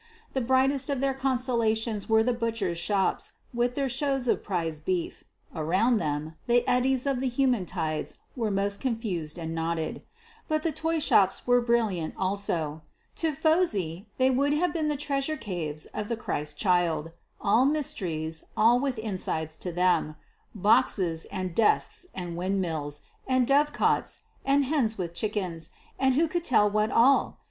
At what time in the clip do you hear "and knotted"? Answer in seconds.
9.37-10.01